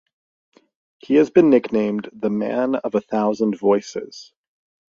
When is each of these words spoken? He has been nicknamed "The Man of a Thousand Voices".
He 0.97 1.13
has 1.17 1.29
been 1.29 1.51
nicknamed 1.51 2.09
"The 2.11 2.31
Man 2.31 2.73
of 2.73 2.95
a 2.95 3.01
Thousand 3.01 3.59
Voices". 3.59 4.33